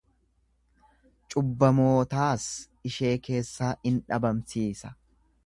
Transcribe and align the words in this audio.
Cubbamootaas 1.33 2.47
ishee 2.93 3.13
keessaa 3.29 3.71
in 3.93 4.03
dhabamsiisa. 4.11 4.95